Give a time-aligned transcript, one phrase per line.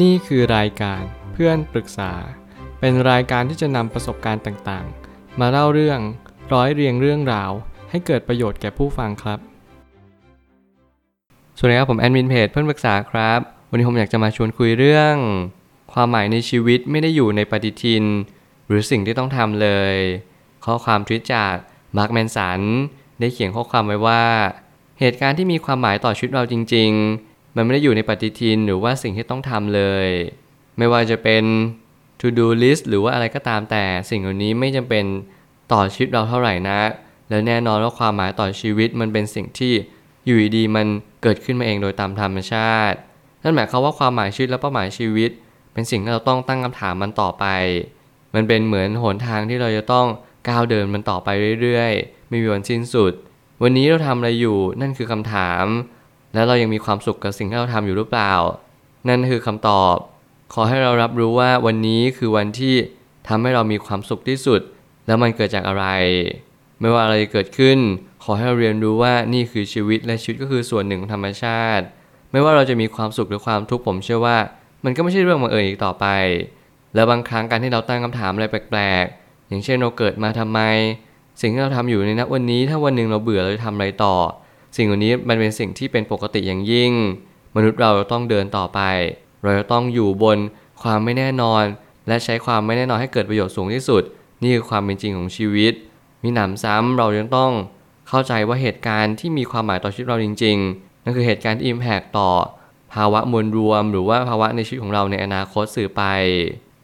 [0.00, 2.12] นี่คือรายการเพื่อนปรึกษา
[2.80, 6.00] เป็นรายการที่จะนำประสบการณ์ต่างๆ มาเล่าเรื่อง
[6.52, 7.50] ร้อยเรียงเรื่องราว
[7.90, 9.38] ให้เกิดประโยชน์แก่ผู้ฟังครับ
[11.58, 15.14] สวัสดีครับผมแอดมินเพจเพื่อนปรึกษาครับ วันนี้ผมอยากจะมาชวนคุยเรื่อง
[15.92, 18.04] ความหมายในชีวิตไม่ได้อยู่ในปฏิทิน
[18.66, 19.94] หรือสิ่งที่ต้องทำเลย
[20.64, 21.54] ข้อความทวิตจาก
[21.96, 22.60] มาร์คแมนสัน
[23.20, 24.24] ได้เขียนข้อความไว้ว่า
[25.00, 30.08] เหตุการณ์ที่มีความหมายต่อชีวิตเราจริง ๆ มันไม่ได้อยู่ในปฏิทินหรือว่าสิ่งที่ต้องทำเลย
[30.78, 31.44] ไม่ว่าจะเป็น
[32.20, 35.04] to do list หรือว่าอะไรก็ตามแต่สิ่งเหล่านี้ไม่จำเป็น
[35.72, 36.80] ต่อชีวิตเราเท่าไหร่นะ
[37.28, 39.72] และแน่นอนว่าความหมายต่อชีวิตมันเป็นสิ่งที่
[40.26, 40.86] อยู่ดีมัน
[41.22, 42.98] เกิดขึ้นมาเองโดยตามธรรมชาติ
[43.42, 45.30] นั่นหมายความว่าความหมายชีวิตและเป้าหมายชีวิต
[45.72, 47.46] เป็นสิ่งที่เราต้องตั้งคำถามมันต่อไป
[48.34, 50.06] มันเป็นเหมือนหนทางที่เราจะต้อง
[50.48, 51.28] ก้าวเดินมันต่อไป
[51.62, 53.12] เรื่อยๆ ไม่มีวันสิ้นสุด
[53.62, 55.64] วันนี้เราทำอะไรอยู่นั่นคือคำถาม
[56.34, 58.32] แล้วเรายังมีความสุขกับสิ่งที่เราทำอยู่หรือเปล่า
[59.08, 59.96] นั่นคือคำตอบ
[60.52, 62.74] ขอให้เรารับรู้ว่าวันนี้คือวันที่
[63.28, 64.60] ทำให้เรามีความสุขที่สุด
[65.06, 65.86] แล้วมันเกิดจากอะไร
[66.80, 67.78] ไม่ว่าอะไรจะเกิดขึ้น
[68.24, 71.84] ขอให้เราเรียนรู้ว่านี่คือชีวิตและชีวิตก็คือส่วนหนึ่งของธรรมชาติ
[72.32, 74.38] ไม่ว่าเราจะมีความสุขหรือความทุกข์ผมเชื่อว่า
[74.84, 76.06] มันก็ไม่ใช่เรื่องบังเอิญอีกต่อไป
[76.94, 80.60] แล้วบางครั้งการที่เราตั้งคำถามอะไรแปลกๆ อย่างเช่นเราเกิดมาทำไม
[81.40, 84.16] สิ่งที่เราทำอยู่ในณวันนี้ ถ้าวันหนึ่งเราเบื่อเราจะทำอะไรต่อ
[84.76, 86.92] สิ่งเหล่านี้มันเป็นสิ่งที่เป็นปกติอย่างยิ่ง
[87.56, 88.80] มนุษย์เราต้องเดินต่อไป
[89.42, 90.38] เราจะต้องอยู่บน
[90.82, 91.64] ความไม่แน่นอน
[92.08, 94.02] และใช้ความไม่แน่นอนให้เกิดประโยชน์สูงที่สุด
[94.42, 95.72] นี่คือความเป็นจริงของชีวิต
[96.22, 97.52] มีหนำซ้ำเรายังต้อง
[98.08, 102.30] เข้าใจว่าเหตุการณ์ที่มีความหมายต่อชีวิตเราจริง ๆ นั่นคือเหตุการณ์ที่อิมแพกต่อ
[102.94, 106.02] ภาวะมวลรวม หรือว่าภาวะในชีวิตของเราในอนาคตสื่อไป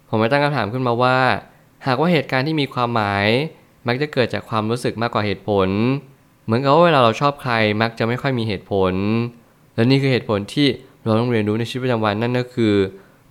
[0.08, 1.18] ผมไม่ตั้งคำถามขึ้นมาว่า
[1.86, 3.26] หากว่าเหตุการณ์ที่มีความหมาย
[3.86, 5.68] มักจะเกิดจากความรู้สึกมากกว่าเหตุผล
[6.48, 8.94] เหมือนกับว่าเวลาเราชอบใครมักจะไม่ค่อยมีเหตุผล
[9.74, 10.66] และนี่คือเหตุผลที่
[11.04, 12.74] เราต้องเรียนรู้ในชีวิตประจำวันนั่นก็คือ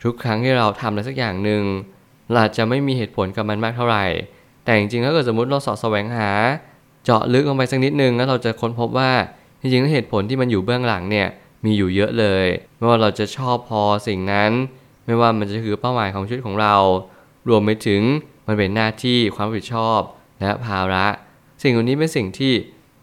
[0.04, 1.64] ทุกครั้งที่เราทำอะไรสักอย่างหนึ่ง
[2.34, 4.06] เราจะไม่มีเหตุผลกับมันมากเท่าไหร่
[4.64, 6.30] แต่จริงๆถ้าเกิดสมมติเราสอดแสวงหา
[7.04, 9.12] เจาะลึกลงไปสักนิดนึงแล้วเราจะค้นพบว่า
[9.62, 11.28] จริงๆเหตุผลที่มันอยู่เบื้องหลังเนี่ย
[11.66, 12.46] มีอยู่เยอะเลย
[12.78, 14.52] ไม่ว่าเราจะชอบพอสิ่งนั้น
[15.06, 16.76] ไม่ว่ามันจะคือเป้าหมายของชีวิตของเรา
[17.50, 18.02] รวมไปถึง
[18.48, 20.00] มันเป็นหน้าที่ความรับผิดชอบ
[20.42, 21.06] และภาระ
[21.62, 22.54] สิ่งเหล่านี้เป็นสิ่งที่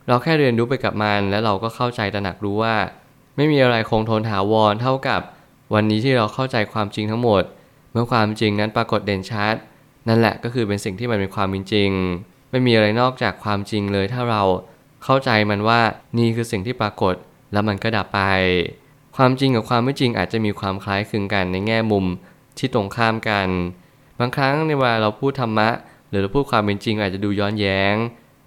[0.09, 2.77] เราแค่เรียนรู้ไปกับมัน แล้วเราก็เข้าใจตระหนักรู้ว่า
[3.37, 5.21] ไม่มีอะไรคงทนถาวรเท่ากับ
[5.75, 7.43] วันนี้ที่เราเข้าใจความจริงทั้งหมด
[7.93, 9.55] เมื่อความจริงนั้นปรากฏเด่นชัด
[10.09, 11.91] นั่นแหละก็คือเป็นสิ่งที่มันเป็นความจริง
[12.51, 14.43] ไม่มีอะไรนอกจากความจริงเลยถ้าเรา
[15.05, 15.81] เข้าใจมันว่า
[16.19, 17.15] นี่คือสิ่งที่ปรากฏ
[17.53, 18.21] แล้วมันก็ดับไป
[19.17, 22.05] ความจริงกับความไม่จริงอาจจะมีความคล้ายคลึงกันในแง่มุม
[22.59, 23.49] ที่ตรงข้ามกัน
[24.19, 25.69] บางครั้งในเวลาเราพูดธรรมะ
[26.09, 27.95] หรือเราพูดความเป็นจริงอาจจะดูย้อนแย้ง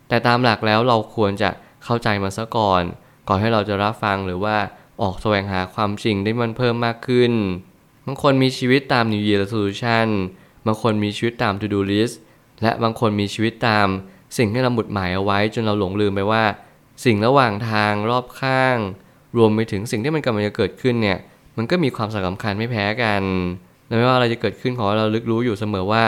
[0.09, 1.49] แต่ตามหลักแล้วเราควรจะ
[1.83, 2.83] เข้าใจมันซะก่อน
[3.27, 4.57] ก่อนให้เราจะรับฟังหรือว่า
[5.01, 7.33] ออกแสวงหาความจริงได้มันเพิ่มมากขึ้น
[8.05, 10.07] บางคนมีชีวิตตาม New Year Resolution
[10.65, 12.15] บางคนมีชีวิตตาม To Do List
[12.61, 13.87] และบางคนมีชีวิตตาม
[14.37, 16.43] สิ่งที่เราหมุดหมายเอาไว้จนเราหลงลืมไปว่า
[17.05, 18.77] สิ่งระหว่างทางรอบข้าง
[19.37, 21.17] รวมไปถึงสิ่งที่มันกำลังจะเกิดขึ้นเนี่ย
[21.57, 23.23] มันก็มีความสำคัญไม่แพ้กัน
[23.87, 26.05] และไม่ว่าอะไรจะเกิดขึ้นขอเราลึกรู้อยู่เสมอว่า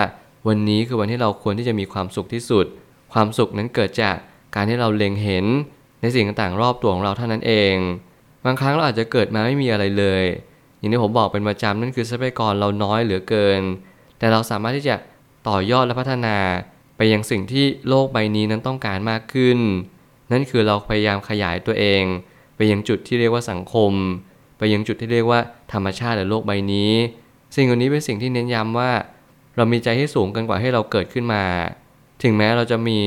[0.48, 2.66] วันนี้คือวันที่เราควรที่จะมีความสุขที่สุด
[3.14, 4.16] ความสุขนั้นเกิดจาก
[4.56, 5.46] การที่เราเล็งเห็น
[6.02, 7.75] ในสิ่งต่างๆ รอบตัวของเราเท่านั้นเอง
[8.46, 10.24] บางครั้งเราอาจจะเกิดมาไม่มีอะไรเลย
[10.78, 13.62] อย่างที่ผมบอกเป็นประจำนั่นคือทรัพยากรเราน้อยเหลือเกิน
[14.20, 14.96] แต่เราสามารถที่จะ
[15.47, 16.38] ต่อยอดและพัฒนา
[16.97, 19.59] ไปยังสิ่งที่โลกใบนี้นั้นต้องการมากขึ้น
[20.31, 22.03] นั่นคือเราพยายามขยายตัวเอง
[22.56, 23.91] ไปยังจุดที่เรียกว่าสังคม
[24.58, 25.40] ไปยังจุดที่เรียกว่า
[25.74, 26.91] ธรรมชาติหรือโลกใบนี้
[27.56, 28.91] สิ่งเหล่านี้เป็นสิ่งที่เน้นย้ำว่า
[29.56, 31.44] เรามีใจที่สูงกันกว่าให้เราเกิดขึ้นมา
[32.22, 33.00] ถึงแม้เราจะมี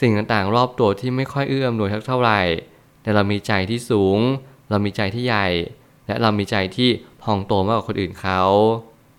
[0.00, 2.40] สิ่งต่างๆ รอบตัวที่ไม่ค่อยเอื้ออำนวยเท่าไหร่
[3.02, 4.18] แต่เรามีใจที่สูง
[4.70, 5.48] เรามีใจที่ใหญ่
[6.06, 6.88] และเรามีใจที่
[7.22, 8.40] พองโตมากกว่าคนอื่นเขา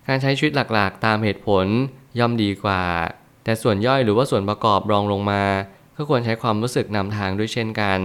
[0.06, 1.66] การใช้ชีวิตหลักๆ ตามเหตุผล
[2.18, 2.82] ย่อมดีกว่า
[3.44, 5.42] แต่ส่วนย่อยหรือว่าส่วนประกอบรองลงมา
[5.96, 8.00] ก็ควรใช้ความรู้สึกนำทางด้วยเช่นกัน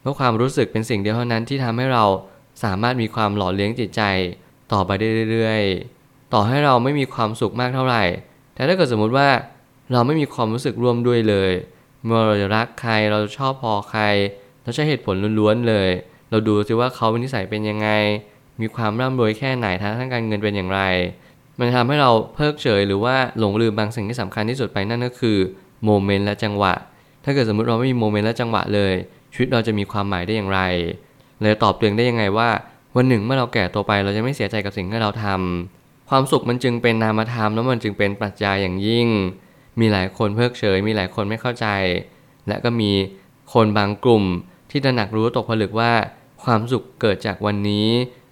[0.00, 2.04] เพราะความรู้สึกเป็นสิ่งเดียวเท่านั้นที่ทำให้เรา
[2.64, 4.02] สามารถมีความหล่อเลี้ยงจิตใจ
[4.72, 8.04] ต่อไปได้เรื่อยๆ ต่อให้เราไม่มีความสุขมากเท่าไหร่
[8.54, 9.28] แต่ถ้าเกิดสมมุติว่า
[9.92, 11.52] เราไม่มีความรู้สึกร่วมด้วยเลย
[12.04, 14.02] เมื่อเราจะรักใครเราชอบพอใคร
[14.62, 15.90] เราใช้เหตุผลล้วนๆเลย
[16.30, 17.88] เราดูซิว่าเขาเป็นนิสัยเป็นยังไง
[18.60, 20.80] มีความร่ำรวยแค่ไหนทางด้านการเงินเป็นอย่างไร
[21.58, 25.38] มันทำให้เราเพิกเฉยหรือว่าหลงลืมบางสิ่งที่สำคัญที่สุดไปนั่นก็คือ
[25.84, 26.74] โมเมนต์และจังหวะ
[27.24, 28.94] ถ้าเกิดสมมติเราไม่มีโมเมนต์และจังหวะเลย
[29.32, 30.60] ชีวิตเราจะมีความหมายได้อย่างไร
[31.42, 32.48] เลยตอบตัวเองได้ยังไงว่า
[32.96, 39.08] วันหนึ่งเมื่อเราแก่ตัวไปเราจะไม่เสียใจกับสิ่งที่เราทำความสุขมันจึงเป็นนามธรรมแล้วมันจึงเป็นปรัชญาอย่างยิ่ง
[39.80, 41.66] มีหลายคนเพิกเฉย มีหลายคนไม่เข้าใจ
[42.48, 42.92] และก็มี
[43.52, 44.24] คนบางกลุ่ม
[44.70, 45.92] ที่ตระหนักรู้ตกผลึกว่า
[46.44, 47.88] ความสุขเกิดจากวันนี้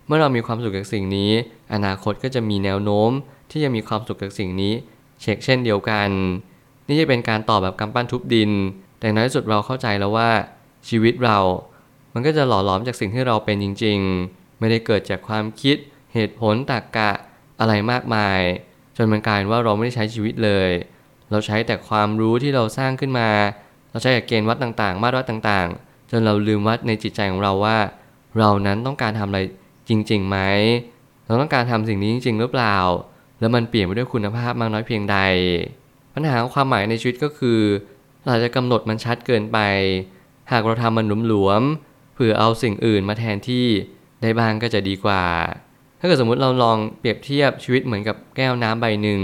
[0.06, 1.32] เมื่อเรามีความสุขกับสิ่งนี้
[1.72, 3.10] อนาคตก็จะมีแนวโน้ม
[3.50, 4.72] ที่จะมีความสุขกับสิ่งนี้
[5.20, 6.10] เช็คเช่นเดียวกัน
[6.88, 8.50] นี่จะเป็นการตอบแบบกำปั้นทุบดิน
[9.00, 10.31] แต่น้อยสุดเราเข้าใจแล้วว่า
[10.88, 11.38] ชีวิตเรา
[12.14, 13.99] มันก็จะหล่อหลอมจากสิ่งที่เราเป็นจริง
[14.31, 15.76] ๆ ไม่ได้เกิดจากความคิด
[16.14, 17.10] เหตุผลตรรกกะ
[17.60, 18.40] อะไรมากมาย
[18.96, 20.70] จนมันกลายว่าเราไม่ได้ใช้ชีวิตเลย
[21.31, 23.28] เราใช้แต่ความรู้ที่เราสร้างขึ้นมา
[23.90, 27.78] เราใช้เกณฑ์วัดต่างๆ มาตรวัดต่างๆ จนเราลืมวัดในจิตใจของเราว่า
[28.38, 29.40] เรานั้นต้องการทำอะไร
[29.88, 30.38] จริงๆไหม
[31.26, 32.76] เราต้องการทำสิ่งนี้จริง ๆ หรือเปล่า
[33.40, 35.19] แล้วมันเปลี่ยนไปด้วยคุณภาพมากน้อยเพียงใด
[36.14, 37.61] ปัญหาของความหมายในชีวิตก็คือ
[38.26, 39.58] เราจะกำหนดมันชัดเกินไป
[40.52, 43.67] หากเราทำมันหลวมๆเผื่อเอาสิ่งอื่นมาแทนที่
[44.23, 45.25] ได้บ้างก็จะดีกว่า
[46.00, 49.20] ถ้าเกิดสมมติเราลองเปรียบเทียบชีวิตเหมือนกับแก้วน้ำใบหนึ่ง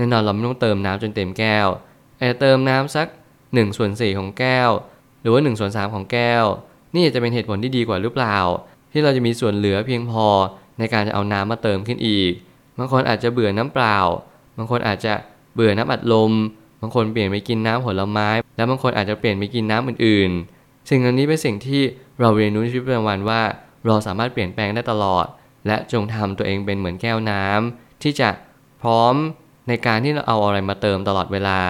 [0.00, 1.68] แน่นอนเราไม่ต้องเติมน้ำจนเต็มแก้ว
[2.18, 3.06] อาจจะเติมน้ำสัก
[3.40, 4.70] 1ส่วน4ของแก้ว
[5.20, 6.44] หรือว่า1ส่วน3ของแก้ว
[6.94, 8.38] นี่จะเป็นเหตุผลที่ดีกว่าหรือเปล่า
[8.92, 10.26] ที่เราจะมีส่วนเหลือเพียงพอ
[10.78, 12.32] ในการจะเอาน้ำมาเติมขึ้นอีก
[12.78, 13.98] บางคนอาจจะเบื่อน้ำเปล่า
[14.56, 15.14] บางคนอาจจะ
[15.54, 16.32] เบื่อน้ำอัดลม
[16.80, 21.82] บางคนเปลี่ยนไปกินน้ำผลไม้ แล้วบางคนอาจจะเปลี่ยนไปกินน้ำอื่นๆ สิ่งเหล่านี้เป็นสิ่งที่
[22.20, 23.40] เราเรียนรู้ในชีวิตประจำวันว่า
[23.86, 25.26] เราสามารถเปลี่ยนแปลงได้ตลอด
[25.66, 28.30] และจงทำตัวเองเป็นเหมือนแก้วน้ำที่จะ
[28.82, 29.14] พร้อม
[29.70, 31.60] ในการที่เราเอาอะไรมาเติมตลอดเวลา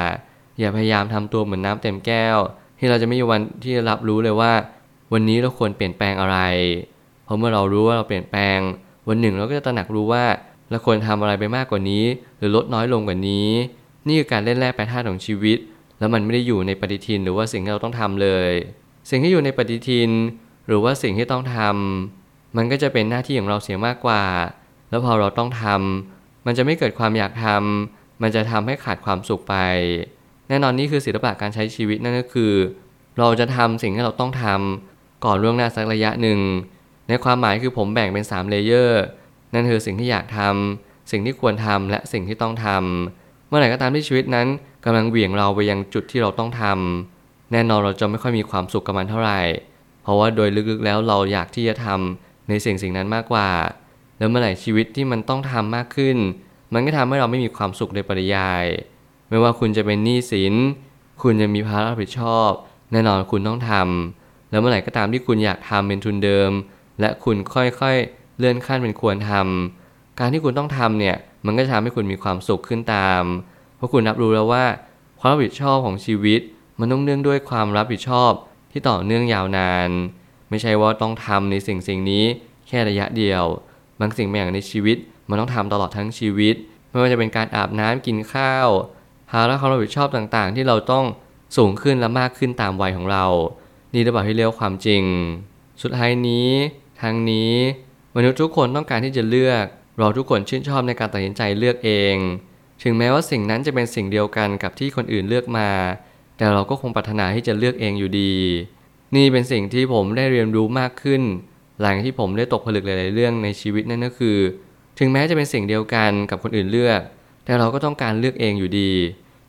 [0.58, 2.38] อย่าพยายามทำตัวเหมือนน้ำเต็มแก้ว
[2.78, 4.52] ที่เราจะไม่มีวันที่จะรับรู้เลยว่า
[5.12, 6.38] วันนี้เราควรเปลี่ยนแปลงอะไร
[7.24, 8.58] เพราะเมื่อเรารู้ว่าเราเปลี่ยนแปลง
[9.08, 10.24] วันหนึ่งเราก็จะตระหนักรู้ว่า
[10.70, 12.04] เราควรทำอะไรไปมากกว่านี้
[12.38, 13.48] หรือลดน้อยลงกว่านี้
[14.06, 15.58] นี่คือการเล่นแร่แปรธาตุของชีวิต
[15.98, 18.50] แล้วมันไม่ได้อยู่ในปฏิทินหรือว่าสิ่งที่เราต้องทำเลย
[19.10, 20.10] สิ่งที่อยู่ในปฏิทิน
[20.66, 24.22] หรือว่าสิ่งที่ต้องทำมันก็จะเป็นหน้าที่ของเราเสียมากกว่า
[24.90, 29.54] แล้วพอเราต้องทำ มันจะไม่เกิดความอยากทำมันจะทำให้ขาดความสุขไป
[30.48, 32.52] แน่นอนนี่คือศิลปะการใช้ชีวิตนั่นก็คือ
[33.18, 36.40] เราจะทำสิ่งที่เราต้องทำก่อนล่วงหน้าสักระยะหนึ่ง
[37.08, 39.02] ในความหมายคือผมแบ่งเป็น3 layer
[39.54, 44.46] นั่นคือสิ่งที่อยากทำสิ่งที่ควรทำและสิ่งที่ต้องทำเมื่อไหร่ก็ตามที่ชีวิตนั้น
[44.84, 49.40] กำลังเหวี่ยงเราไปยังจุดที่เราต้องทำแน่นอนเราจะไม่ค่อยมีความสุขกับมันเท่าไหร่
[50.02, 53.48] เพราะว่าโดยลึกๆแล้วเราอยากที่จะทำในสิ่งสิ่งนั้นมากกว่า
[54.20, 56.16] แล้วเมื่อไหร่ชีวิตที่มันต้องทำมากขึ้น
[56.72, 58.64] มันก็ทำให้เราไม่มีความสุขในปริยาย
[59.28, 60.54] ไม่ว่าคุณจะเป็นหนี้สิน
[61.22, 62.50] คุณจะมีภาระรับผิดชอบ
[62.92, 66.50] แน่นอนคุณต้องทำแล้วเมื่อไหร่ก็ตามที่คุณอยากทำเป็นทุนเดิม
[67.00, 73.22] และคุณค่อยๆเลื่อนขั้นเป็นควรทำการที่คุณต้องทำเนี่ย มันก็จะทำให้คุณมีความสุขขึ้นตาม
[73.76, 74.64] เพราะคุณรับรู้แล้วว่า
[75.18, 76.40] ความรับผิดชอบของชีวิต
[76.78, 78.32] มันต้องเนื่องด้วยความรับผิดชอบ
[78.70, 79.90] ที่ต่อเนื่องยาวนาน
[80.50, 82.24] ไม่ใช่ว่าต้องทำในสิ่งสิ่งนี้
[82.68, 83.44] แค่ระยะเดียว
[84.00, 84.96] บางสิ่งบางอย่างในชีวิต
[85.28, 86.54] มันต้องทำตลอดทั้งชีวิต
[86.90, 88.68] ไม่ว่าจะเป็นการอาบน้ำกินข้าว
[89.30, 91.04] ภาระความรับผิดชอบต่างๆ ที่เราต้อง
[91.56, 93.26] สูงขึ้นและมากขึ้นตามวัยของเรา
[93.94, 95.02] นี่ระบาที่เรียกความจริง
[95.82, 96.50] สุดท้ายนี้
[97.00, 97.52] ทางนี้
[98.16, 99.64] มนุษย์ทุกคนต้องการที่จะเลือก
[99.98, 102.16] เราทุกคนชื่นชอบในการตัดสินใจเลือกเอง
[102.82, 105.68] ถึงแม้ว่าสิ่งนั้นจะเป็นสิ่งเดียวกันกับที่คนอื่นเลือกมา
[106.36, 108.34] แต่เราก็คงปรารถนาที่จะเลือกเองอยู่ดี
[109.16, 111.22] นี่เป็นสิ่งที่ผมได้เรียนรู้มากขึ้น
[111.80, 114.38] หลังที่ผมได้ตกผลึกหลายๆเรื่องในชีวิตนั่นก็คือ
[114.98, 117.00] ถึงแม้จะเป็นสิ่งเดียวกันกับคนอื่นเลือก
[117.44, 118.92] แต่เราก็ต้องการเลือกเองอยู่ดี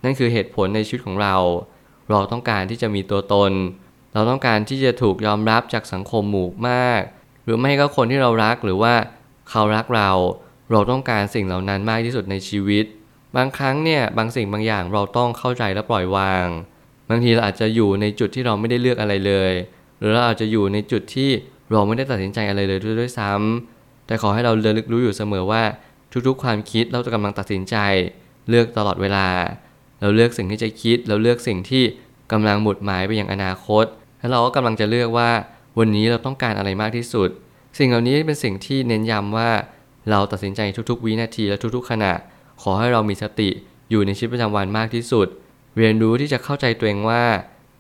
[0.04, 1.36] นั่นคือเหตุผลในชีวิตของเรา
[2.10, 3.52] เราต้องการที่จะมีตัวตน
[4.14, 7.02] เราต้องการที่จะถูกยอมรับจากสังคมหมู่มาก
[7.44, 8.94] หรือไม่ก็คนที่เรารักหรือว่า
[9.50, 10.12] เขารักเรา
[10.72, 12.86] เราต้องการสิ่งเหล่านั้นมากที่สุดในชีวิต
[13.36, 16.48] บางครั้งเนี่ยบางสิ่งบางอย่างเราต้องเข้าใจและปล่อยวาง
[17.10, 19.54] บางทีเราอาจจะอยู่ในจุดที่เราไม่ได้เลือกอะไรเลย
[20.00, 21.32] หรือเราอาจจะอยู่ในจุดที่
[21.72, 25.64] เราไม่ได้ตัดสินใจอะไรเลยด้วยซ้ำแต่ขอให้เราเระลึกรู้อยู่เสมอว่า
[26.28, 27.76] ทุกๆ ความคิดเราจะกำลังตัดสินใจ
[28.50, 29.28] เลือกตลอดเวลา
[30.02, 31.84] เราเลือกสิ่งที่จะคิด เราเลือกสิ่งที่
[32.32, 33.86] กำลังหมุดหมายไปอยังอนาคต
[34.20, 35.30] แล้วเราก็กำลังจะเลือกว่า
[35.80, 37.30] วันนี้เราต้องการอะไรมากที่สุด
[37.78, 39.50] สิ่งเหล่านี้เป็นสิ่งที่เน้นย้ำว่า
[40.10, 42.14] เราตัดสินใจทุกๆ วินาทีและทุกๆ ขณะ
[42.62, 43.50] ขอให้เรามีสติ
[43.90, 45.28] อยู่ในชีวิตประจำวันมากที่สุด
[45.78, 47.24] เรียนรู้ที่จะเข้าใจตัวเองว่า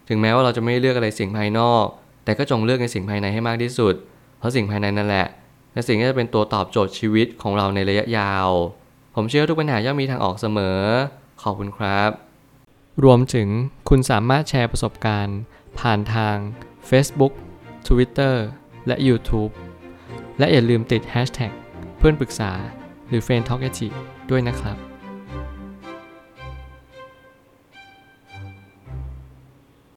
[0.07, 1.85] ถึงแม้ว่าเราจะไม่เลือกอะไรสิ่งภายนอก
[2.23, 3.95] แต่ก็จงเลือกในสิ่งภายในให้มากที่สุด
[4.37, 5.27] เพราะสิ่งภายในนั่นแหละ
[5.73, 8.49] และสิ่งที่จะเป็นตัวตอบโจทย์ชีวิตของเราในระยะยาว
[9.15, 10.79] ผมเชื่อทุกปัญหาย่อมมีทางออกเสมอ
[11.41, 12.11] ขอบคุณครับ
[13.03, 13.47] รวมถึง
[13.89, 15.39] คุณสามารถแชร์ประสบการณ์
[15.79, 16.35] ผ่านทาง
[16.89, 17.33] Facebook
[17.87, 18.35] Twitter
[18.87, 19.51] และ YouTube
[20.39, 21.51] และอย่าลืมติด Hashtag
[21.97, 22.51] เพื่อนปรึกษา
[23.07, 23.61] หรือ f r ร e n d t a l k
[24.29, 24.90] ด้วยนะครับ